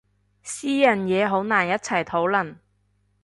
[0.41, 2.55] 私人嘢好難一齊討論